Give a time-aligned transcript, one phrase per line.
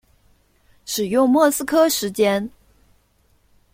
[0.83, 2.49] 使用莫斯科时间。